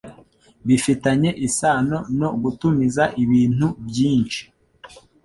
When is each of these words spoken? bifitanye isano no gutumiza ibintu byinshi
bifitanye 0.67 1.29
isano 1.47 1.97
no 2.19 2.29
gutumiza 2.41 3.03
ibintu 3.23 3.67
byinshi 3.87 4.41